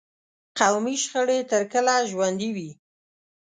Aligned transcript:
قومي 0.59 0.95
شخړې 1.03 1.39
تر 1.51 1.63
کله 1.73 1.93
ژوندي 2.09 2.49
وي. 2.55 2.69